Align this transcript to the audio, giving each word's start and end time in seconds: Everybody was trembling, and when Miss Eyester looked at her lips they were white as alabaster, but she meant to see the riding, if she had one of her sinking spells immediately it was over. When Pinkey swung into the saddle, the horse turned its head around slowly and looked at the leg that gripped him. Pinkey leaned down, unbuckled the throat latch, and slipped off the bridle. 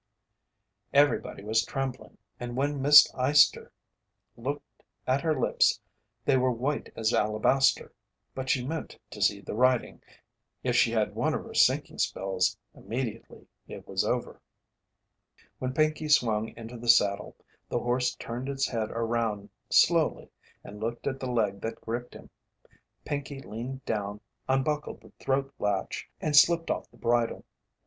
Everybody 0.93 1.43
was 1.43 1.63
trembling, 1.63 2.17
and 2.39 2.57
when 2.57 2.81
Miss 2.81 3.07
Eyester 3.13 3.71
looked 4.35 4.81
at 5.05 5.21
her 5.21 5.39
lips 5.39 5.79
they 6.25 6.37
were 6.37 6.51
white 6.51 6.91
as 6.95 7.13
alabaster, 7.13 7.93
but 8.33 8.49
she 8.49 8.65
meant 8.65 8.97
to 9.11 9.21
see 9.21 9.41
the 9.41 9.53
riding, 9.53 10.01
if 10.63 10.75
she 10.75 10.89
had 10.89 11.13
one 11.13 11.35
of 11.35 11.43
her 11.43 11.53
sinking 11.53 11.99
spells 11.99 12.57
immediately 12.73 13.45
it 13.67 13.87
was 13.87 14.03
over. 14.03 14.41
When 15.59 15.71
Pinkey 15.71 16.09
swung 16.09 16.47
into 16.57 16.77
the 16.79 16.89
saddle, 16.89 17.35
the 17.69 17.77
horse 17.77 18.15
turned 18.15 18.49
its 18.49 18.67
head 18.69 18.89
around 18.89 19.51
slowly 19.69 20.31
and 20.63 20.79
looked 20.79 21.05
at 21.05 21.19
the 21.19 21.29
leg 21.29 21.61
that 21.61 21.79
gripped 21.79 22.15
him. 22.15 22.31
Pinkey 23.05 23.39
leaned 23.43 23.85
down, 23.85 24.21
unbuckled 24.49 25.01
the 25.01 25.11
throat 25.19 25.53
latch, 25.59 26.09
and 26.19 26.35
slipped 26.35 26.71
off 26.71 26.89
the 26.89 26.97
bridle. 26.97 27.45